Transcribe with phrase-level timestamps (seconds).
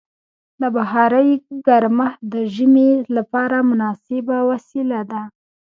[0.61, 1.29] د بخارۍ
[1.67, 5.21] ګرمښت د ژمي لپاره مناسبه وسیله ده.